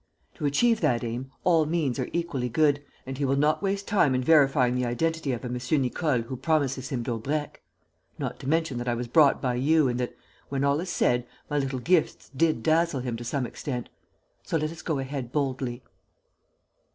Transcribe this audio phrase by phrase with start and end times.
[0.33, 4.15] To achieve that aim, all means are equally good; and he will not waste time
[4.15, 5.59] in verifying the identity of a M.
[5.83, 7.61] Nicole who promises him Daubrecq.
[8.17, 10.15] Not to mention that I was brought by you and that,
[10.49, 13.89] when all is said, my little gifts did dazzle him to some extent.
[14.41, 15.83] So let us go ahead boldly."